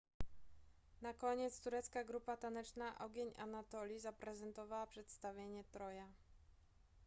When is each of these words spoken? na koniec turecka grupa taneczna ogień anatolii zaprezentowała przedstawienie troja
na 1.01 1.13
koniec 1.13 1.59
turecka 1.59 2.03
grupa 2.03 2.37
taneczna 2.37 2.97
ogień 2.99 3.33
anatolii 3.37 3.99
zaprezentowała 3.99 4.87
przedstawienie 4.87 5.63
troja 5.63 6.07